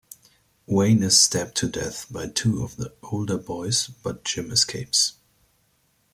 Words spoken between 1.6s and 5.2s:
death by two of the older boys, but Jim escapes.